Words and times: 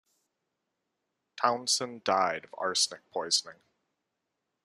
Townsend 1.39 2.03
died 2.03 2.45
of 2.45 2.55
arsenic 2.57 3.07
poisoning. 3.11 3.61